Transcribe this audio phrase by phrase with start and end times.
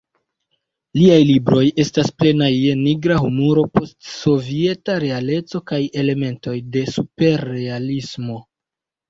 [0.99, 8.41] Liaj libroj estas plenaj je nigra humuro, post-sovieta realeco kaj elementoj de superrealismo.